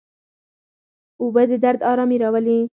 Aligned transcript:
اوبه 1.21 1.43
د 1.49 1.51
درد 1.63 1.81
آرامي 1.91 2.17
راولي. 2.23 2.59